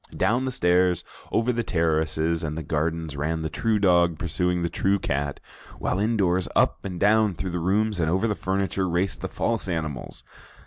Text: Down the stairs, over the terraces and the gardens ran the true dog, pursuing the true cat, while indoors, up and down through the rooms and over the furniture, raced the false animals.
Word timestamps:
Down 0.17 0.45
the 0.45 0.51
stairs, 0.51 1.03
over 1.31 1.53
the 1.53 1.61
terraces 1.61 2.41
and 2.43 2.57
the 2.57 2.63
gardens 2.63 3.15
ran 3.15 3.43
the 3.43 3.51
true 3.51 3.77
dog, 3.77 4.17
pursuing 4.17 4.63
the 4.63 4.67
true 4.71 4.97
cat, 4.97 5.39
while 5.77 5.99
indoors, 5.99 6.47
up 6.55 6.83
and 6.83 6.99
down 6.99 7.35
through 7.35 7.51
the 7.51 7.59
rooms 7.59 7.99
and 7.99 8.09
over 8.09 8.27
the 8.27 8.33
furniture, 8.33 8.89
raced 8.89 9.21
the 9.21 9.27
false 9.29 9.69
animals. 9.69 10.23